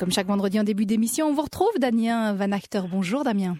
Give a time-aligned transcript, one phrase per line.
[0.00, 2.80] Comme chaque vendredi en début d'émission, on vous retrouve Damien Van Acter.
[2.90, 3.58] Bonjour Damien.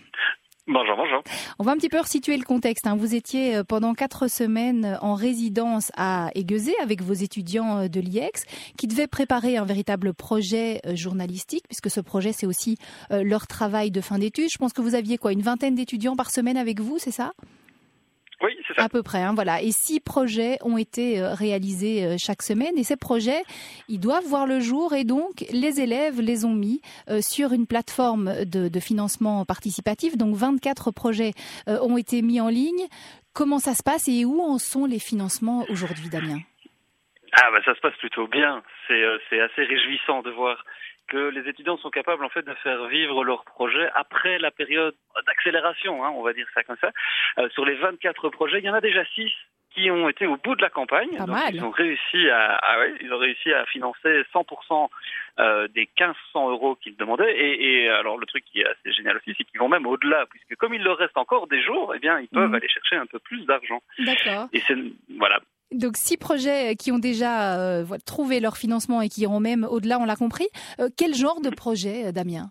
[0.66, 1.22] Bonjour, bonjour.
[1.58, 2.86] On va un petit peu resituer le contexte.
[2.86, 2.96] Hein.
[2.96, 8.00] Vous étiez euh, pendant quatre semaines en résidence à Aiguezé avec vos étudiants euh, de
[8.00, 8.46] l'IEX
[8.78, 12.78] qui devaient préparer un véritable projet euh, journalistique puisque ce projet c'est aussi
[13.10, 14.48] leur travail de fin d'études.
[14.50, 17.32] Je pense que vous aviez quoi, une vingtaine d'étudiants par semaine avec vous, c'est ça?
[18.80, 19.60] À peu près, hein, voilà.
[19.60, 22.78] Et six projets ont été euh, réalisés euh, chaque semaine.
[22.78, 23.42] Et ces projets,
[23.88, 24.94] ils doivent voir le jour.
[24.94, 26.80] Et donc, les élèves les ont mis
[27.10, 30.16] euh, sur une plateforme de, financement participatif.
[30.16, 31.32] Donc, 24 projets
[31.66, 32.86] ont été mis en ligne.
[33.34, 36.38] Comment ça se passe et où en sont les financements aujourd'hui, Damien?
[37.32, 38.62] Ah bah ça se passe plutôt bien.
[38.88, 40.64] C'est assez réjouissant de voir
[41.10, 44.94] que les étudiants sont capables en fait de faire vivre leur projet après la période
[45.26, 46.90] d'accélération, hein, on va dire ça comme ça.
[47.38, 49.30] Euh, sur les 24 projets, il y en a déjà 6
[49.74, 51.16] qui ont été au bout de la campagne.
[51.16, 51.54] Pas mal.
[51.54, 54.88] Ils ont réussi à, ah ouais, ils ont réussi à financer 100%
[55.38, 57.32] euh, des 1500 euros qu'ils demandaient.
[57.36, 60.26] Et, et, alors le truc qui est assez génial aussi, c'est qu'ils vont même au-delà,
[60.28, 62.54] puisque comme il leur reste encore des jours, eh bien ils peuvent mhm.
[62.56, 63.80] aller chercher un peu plus d'argent.
[64.00, 64.48] D'accord.
[64.52, 64.76] Et c'est
[65.18, 65.38] voilà,
[65.72, 69.98] donc six projets qui ont déjà euh, trouvé leur financement et qui iront même au-delà,
[69.98, 70.48] on l'a compris.
[70.80, 72.50] Euh, quel genre de projet, euh, Damien?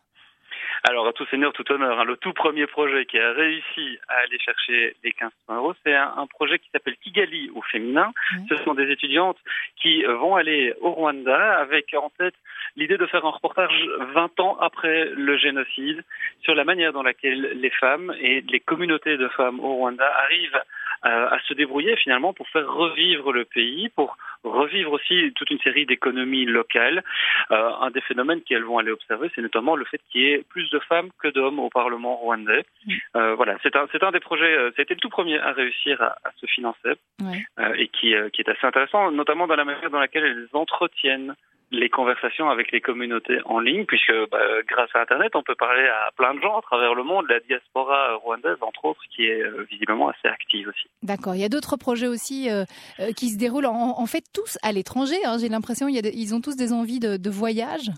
[0.87, 4.13] Alors, à tout seigneur, tout honneur, hein, le tout premier projet qui a réussi à
[4.23, 8.13] aller chercher les 1500 euros, c'est un, projet qui s'appelle Kigali au féminin.
[8.47, 9.37] Ce sont des étudiantes
[9.81, 12.35] qui vont aller au Rwanda avec en tête
[12.77, 16.01] l'idée de faire un reportage 20 ans après le génocide
[16.43, 20.55] sur la manière dans laquelle les femmes et les communautés de femmes au Rwanda arrivent
[20.55, 25.59] euh, à se débrouiller finalement pour faire revivre le pays, pour revivre aussi toute une
[25.59, 27.03] série d'économies locales.
[27.51, 30.43] Euh, un des phénomènes qu'elles vont aller observer, c'est notamment le fait qu'il y ait
[30.49, 32.65] plus de femmes que d'hommes au Parlement rwandais.
[32.85, 32.93] Mm.
[33.15, 36.01] Euh, voilà, c'est un, c'est un des projets, euh, c'était le tout premier à réussir
[36.01, 37.45] à, à se financer ouais.
[37.59, 40.47] euh, et qui, euh, qui est assez intéressant, notamment dans la manière dans laquelle elles
[40.53, 41.35] entretiennent
[41.71, 45.85] les conversations avec les communautés en ligne, puisque bah, grâce à Internet, on peut parler
[45.87, 49.41] à plein de gens à travers le monde, la diaspora rwandaise, entre autres, qui est
[49.41, 50.87] euh, visiblement assez active aussi.
[51.03, 51.35] D'accord.
[51.35, 52.63] Il y a d'autres projets aussi euh,
[52.99, 55.17] euh, qui se déroulent en, en, fait tous à l'étranger.
[55.25, 55.37] Hein.
[55.39, 57.91] J'ai l'impression qu'ils ont tous des envies de, de voyage.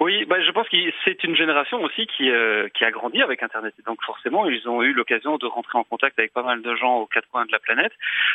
[0.00, 3.42] Oui, bah, je pense que c'est une génération aussi qui, euh, qui a grandi avec
[3.42, 3.74] Internet.
[3.78, 6.74] Et donc forcément, ils ont eu l'occasion de rentrer en contact avec pas mal de
[6.76, 7.92] gens aux quatre coins de la planète,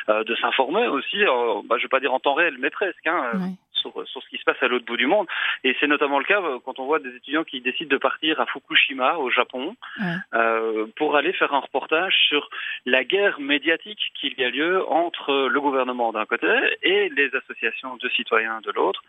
[0.09, 3.07] euh, de s'informer aussi, euh, bah, je vais pas dire en temps réel, mais presque,
[3.07, 5.27] hein, oui sur, sur ce qui se passe à l'autre bout du monde.
[5.63, 8.39] Et c'est notamment le cas euh, quand on voit des étudiants qui décident de partir
[8.39, 10.15] à Fukushima, au Japon, ouais.
[10.33, 12.49] euh, pour aller faire un reportage sur
[12.85, 16.47] la guerre médiatique qu'il y a lieu entre le gouvernement d'un côté
[16.81, 19.01] et les associations de citoyens de l'autre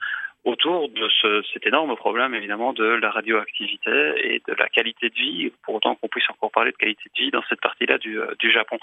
[0.45, 5.15] autour de ce, cet énorme problème évidemment de la radioactivité et de la qualité de
[5.15, 8.21] vie, pour autant qu'on puisse encore parler de qualité de vie dans cette partie-là du,
[8.21, 8.79] euh, du Japon.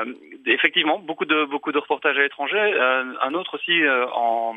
[0.00, 0.12] Euh,
[0.46, 4.54] effectivement, beaucoup de beaucoup de reportages à l'étranger, euh, un autre aussi euh, en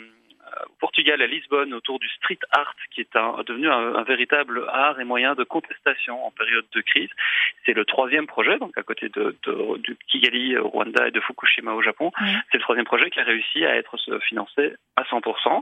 [0.68, 4.66] au Portugal, à Lisbonne, autour du street art, qui est un, devenu un, un, véritable
[4.70, 7.10] art et moyen de contestation en période de crise.
[7.66, 11.20] C'est le troisième projet, donc à côté de, de, de Kigali au Rwanda et de
[11.20, 12.12] Fukushima au Japon.
[12.20, 12.26] Mmh.
[12.52, 13.98] C'est le troisième projet qui a réussi à être
[14.28, 15.62] financé à 100%.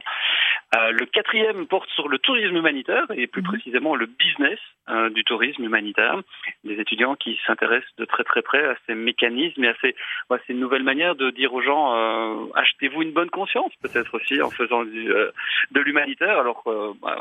[0.75, 3.46] Euh, le quatrième porte sur le tourisme humanitaire et plus mmh.
[3.46, 4.59] précisément le business
[4.90, 6.19] euh, du tourisme humanitaire.
[6.63, 10.84] Des étudiants qui s'intéressent de très très près à ces mécanismes et à ces nouvelles
[10.84, 15.31] manières de dire aux gens euh, achetez-vous une bonne conscience peut-être aussi en faisant euh,
[15.71, 16.39] de l'humanitaire.
[16.39, 16.63] Alors
[17.01, 17.17] bah,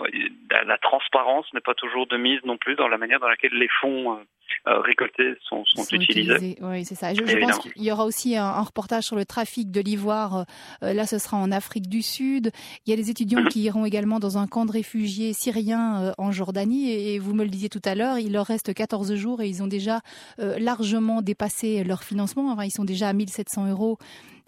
[0.51, 3.55] la, la, transparence n'est pas toujours de mise non plus dans la manière dans laquelle
[3.55, 4.19] les fonds
[4.67, 5.85] euh, récoltés sont, sont.
[5.91, 7.15] Oui, c'est ça.
[7.15, 10.45] Je, je pense qu'il y aura aussi un, un, reportage sur le trafic de l'ivoire.
[10.83, 12.51] Euh, là, ce sera en Afrique du Sud.
[12.87, 16.13] Il y a des étudiants qui iront également dans un camp de réfugiés syriens euh,
[16.19, 16.91] en Jordanie.
[16.91, 19.63] Et, vous me le disiez tout à l'heure, il leur reste 14 jours et ils
[19.63, 20.01] ont déjà
[20.39, 22.51] euh, largement dépassé leur financement.
[22.51, 23.99] Enfin, ils sont déjà à 1700 euros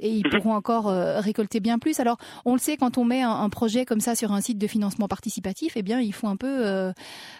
[0.02, 2.00] et ils pourront encore euh, récolter bien plus.
[2.00, 4.58] Alors, on le sait, quand on met un, un, projet comme ça sur un site
[4.58, 6.92] de financement participatif, eh bien, il faut un peu euh,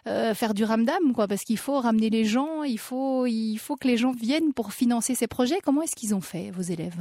[0.07, 3.77] euh, faire du ramdam, quoi, parce qu'il faut ramener les gens, il faut, il faut
[3.77, 5.61] que les gens viennent pour financer ces projets.
[5.65, 7.01] Comment est-ce qu'ils ont fait, vos élèves?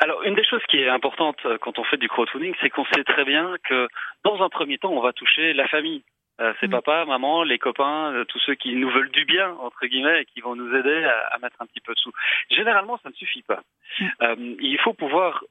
[0.00, 3.04] Alors, une des choses qui est importante quand on fait du crowdfunding, c'est qu'on sait
[3.04, 3.88] très bien que
[4.24, 6.02] dans un premier temps, on va toucher la famille.
[6.40, 6.82] Euh, c'est mmh.
[6.82, 10.24] papa, maman, les copains, euh, tous ceux qui nous veulent du bien, entre guillemets, et
[10.24, 12.10] qui vont nous aider à, à mettre un petit peu de sous.
[12.50, 13.62] Généralement, ça ne suffit pas.
[14.00, 14.06] Mmh.
[14.22, 15.44] Euh, il faut pouvoir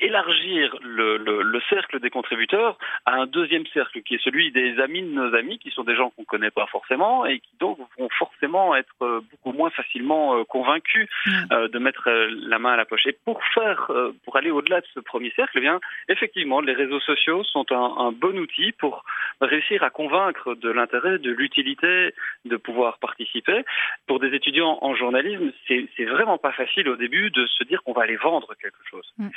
[0.00, 4.80] élargir le, le, le, cercle des contributeurs à un deuxième cercle qui est celui des
[4.80, 7.50] amis de nos amis, qui sont des gens qu'on ne connaît pas forcément et qui
[7.58, 11.30] donc vont forcément être euh, beaucoup moins facilement euh, convaincus mmh.
[11.52, 13.06] euh, de mettre la main à la poche.
[13.06, 13.90] Et pour faire,
[14.24, 18.06] pour aller au-delà de ce premier cercle, eh bien effectivement, les réseaux sociaux sont un,
[18.06, 19.04] un bon outil pour
[19.40, 22.14] réussir à convaincre de l'intérêt, de l'utilité
[22.44, 23.64] de pouvoir participer.
[24.06, 27.92] Pour des étudiants en journalisme, c'est vraiment pas facile au début de se dire qu'on
[27.92, 29.12] va aller vendre quelque chose.
[29.18, 29.28] Mmh.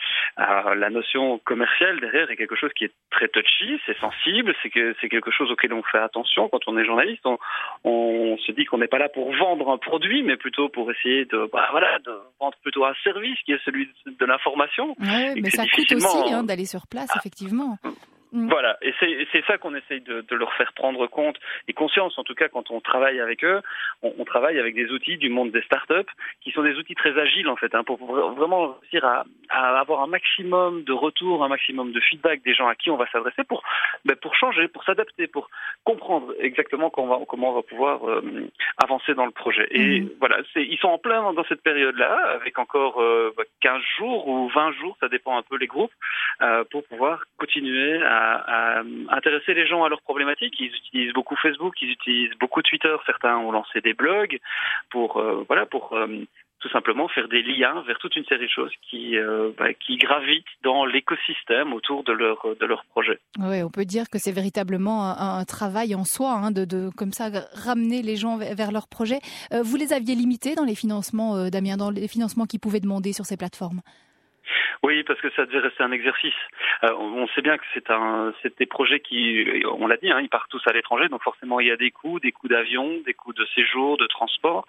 [0.54, 4.70] Bah, la notion commerciale derrière est quelque chose qui est très touchy, c'est sensible, c'est
[4.70, 7.26] que c'est quelque chose auquel on fait attention quand on est journaliste.
[7.26, 7.38] On,
[7.84, 11.26] on se dit qu'on n'est pas là pour vendre un produit, mais plutôt pour essayer
[11.26, 14.96] de, bah, voilà, de vendre plutôt un service qui est celui de l'information.
[15.00, 17.18] Ouais, mais ça coûte aussi hein, d'aller sur place, ah.
[17.20, 17.78] effectivement.
[18.34, 18.94] Voilà, et
[19.32, 21.38] c'est ça qu'on essaye de, de, leur faire prendre compte
[21.68, 23.62] et conscience, en tout cas quand on travaille avec eux,
[24.02, 27.16] on, on, travaille avec des outils du monde des startups qui sont des outils très
[27.20, 31.48] agiles en fait, hein, pour vraiment réussir à, à, avoir un maximum de retours, un
[31.48, 33.62] maximum de feedback des gens à qui on va s'adresser pour
[34.06, 35.50] ben, pour changer, pour s'adapter, pour
[35.84, 38.50] comprendre exactement comment on va, comment on va pouvoir euh,
[38.84, 39.68] avancer dans le projet.
[39.70, 40.10] Et mm.
[40.20, 44.72] voilà, ils sont en plein dans cette période-là, avec encore euh, 15 jours ou 20
[44.74, 45.94] jours, ça dépend un peu les groupes,
[46.42, 50.56] euh, pour pouvoir continuer à à, intéresser les gens à leurs problématiques.
[50.60, 52.96] Ils utilisent beaucoup Facebook, ils utilisent beaucoup Twitter.
[53.06, 54.40] Certains ont lancé des blogs
[54.90, 56.08] pour euh, voilà pour euh,
[56.60, 60.46] tout simplement faire des liens vers toute une série de choses qui, euh, bah, gravitent
[60.64, 63.20] dans l'écosystème autour de leur, de projet.
[63.40, 67.12] Oui, on peut dire que c'est véritablement un, travail en soi, hein, de, de, comme
[67.12, 69.20] ça ramener les gens vers leur projet.
[69.52, 73.26] vous les aviez limités dans les financements, Damien, dans les financements qu'ils pouvaient demander sur
[73.26, 73.82] ces plateformes?
[74.84, 76.34] Oui, parce que ça devait rester un exercice.
[76.84, 80.20] Euh, on sait bien que c'est un, c'est des projets qui, on l'a dit, hein,
[80.22, 83.00] ils partent tous à l'étranger, donc forcément il y a des coûts, des coûts d'avion,
[83.06, 84.66] des coûts de séjour, de transport.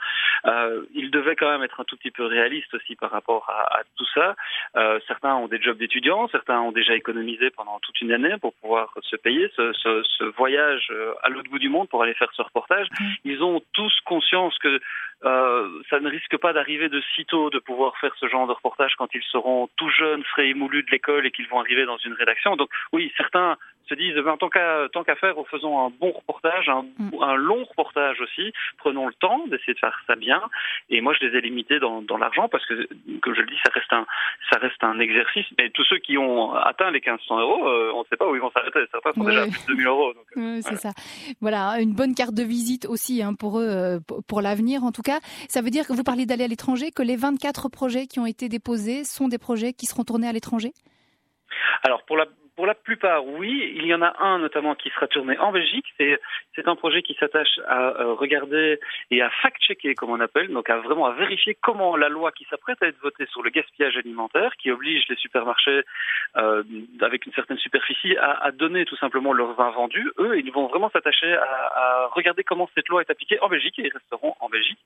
[0.47, 3.81] Euh, ils devaient quand même être un tout petit peu réalistes aussi par rapport à,
[3.81, 4.37] à tout ça.
[4.77, 8.55] Euh, certains ont des jobs d'étudiants, certains ont déjà économisé pendant toute une année pour
[8.55, 12.15] pouvoir se payer ce, ce, ce voyage euh, à l'autre bout du monde pour aller
[12.15, 12.87] faire ce reportage.
[13.01, 13.05] Mmh.
[13.25, 14.81] Ils ont tous conscience que
[15.25, 18.95] euh, ça ne risque pas d'arriver de sitôt de pouvoir faire ce genre de reportage
[18.97, 22.15] quand ils seront tout jeunes, frais émoulus de l'école et qu'ils vont arriver dans une
[22.15, 22.57] rédaction.
[22.57, 23.57] Donc oui, certains
[23.89, 27.23] se disent ben, tant qu'à tant qu'à faire, faisons un bon reportage, un, mm.
[27.23, 28.53] un, long reportage aussi.
[28.79, 30.41] Prenons le temps d'essayer de faire ça bien.
[30.91, 32.89] Et moi, je les ai limités dans, dans l'argent parce que,
[33.21, 34.07] comme je le dis, ça reste un
[34.51, 35.47] ça reste un exercice.
[35.59, 38.35] Mais tous ceux qui ont atteint les 1500 euros, euh, on ne sait pas où
[38.35, 38.81] ils vont s'arrêter.
[38.91, 40.13] Certains sont déjà à plus de 2000 euros.
[40.13, 40.91] Donc, euh, c'est ça.
[41.41, 45.03] Voilà, une bonne carte de visite aussi hein, pour eux, euh, pour l'avenir en tout
[45.03, 45.21] cas.
[45.49, 48.27] Ça veut dire que vous parlez d'aller à l'étranger, que les 24 projets qui ont
[48.27, 50.73] été déposés sont des projets qui seront tournés à l'étranger?
[52.57, 53.73] Pour la plupart, oui.
[53.77, 55.87] Il y en a un notamment qui sera tourné en Belgique.
[55.99, 58.79] C'est un projet qui s'attache à euh, regarder
[59.11, 62.45] et à fact-checker, comme on appelle, donc à vraiment à vérifier comment la loi qui
[62.45, 65.83] s'apprête à être votée sur le gaspillage alimentaire, qui oblige les supermarchés
[66.37, 66.63] euh,
[67.01, 70.67] avec une certaine superficie à, à, donner tout simplement leurs vins vendus, eux, ils vont
[70.67, 74.35] vraiment s'attacher à, à, regarder comment cette loi est appliquée en Belgique et ils resteront
[74.41, 74.79] en Belgique.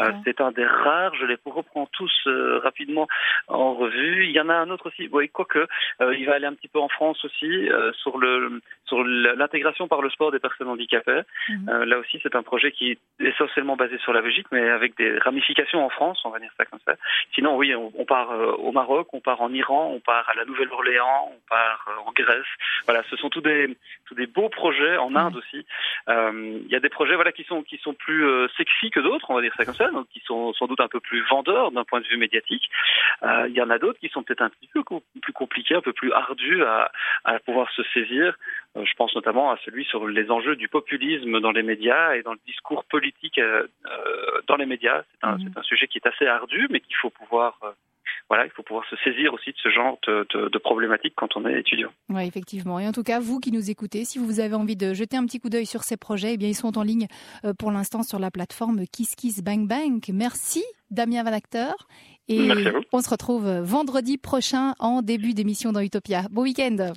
[0.00, 1.14] Euh, c'est un des rares.
[1.14, 3.08] Je les reprends tous euh, rapidement
[3.48, 4.26] en revue.
[4.26, 5.08] Il y en a un autre aussi.
[5.12, 5.66] Oui, quoique
[6.00, 9.86] euh, il va aller un petit peu en France aussi euh, sur le sur l'intégration
[9.86, 11.22] par le sport des personnes handicapées.
[11.68, 14.96] Euh, là aussi, c'est un projet qui est essentiellement basé sur la Belgique, mais avec
[14.96, 16.94] des ramifications en France, on va dire ça comme ça.
[17.34, 20.34] Sinon, oui, on, on part euh, au Maroc, on part en Iran, on part à
[20.34, 22.46] la Nouvelle-Orléans, on part en Grèce.
[22.86, 23.76] Voilà, ce sont tous des
[24.06, 25.38] tous des beaux projets en Inde mhm.
[25.38, 25.66] aussi.
[26.08, 28.24] Il y a des projets voilà qui sont qui sont plus
[28.56, 30.88] sexy que d'autres, on va dire ça comme ça, donc qui sont sans doute un
[30.88, 32.70] peu plus vendeurs d'un point de vue médiatique.
[33.22, 34.82] Il y en a d'autres qui sont peut-être un petit peu
[35.20, 36.90] plus compliqués, un peu plus ardus à,
[37.24, 38.36] à pouvoir se saisir.
[38.76, 42.22] Euh, je pense notamment à celui sur les enjeux du populisme dans les médias et
[42.22, 45.02] dans le discours politique euh, euh, dans les médias.
[45.12, 45.52] C'est un, mmh.
[45.56, 47.58] un, sujet qui est assez ardu, mais qu'il faut pouvoir
[48.28, 51.34] voilà, il faut pouvoir se saisir aussi de ce genre de, de, de problématiques quand
[51.36, 51.90] on est étudiant.
[52.10, 52.78] Oui, effectivement.
[52.78, 55.24] Et en tout cas, vous qui nous écoutez, si vous avez envie de jeter un
[55.24, 57.06] petit coup d'œil sur ces projets, eh bien, ils sont en ligne
[57.58, 60.02] pour l'instant sur la plateforme Kiss Kiss Bang Bang.
[60.12, 61.24] Merci, Damien
[62.28, 62.50] Et
[62.92, 66.26] on se retrouve vendredi prochain en début d'émission dans Utopia.
[66.30, 66.92] Bon week-end.